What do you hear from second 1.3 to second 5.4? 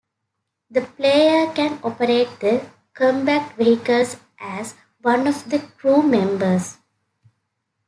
can operate the combat vehicles as one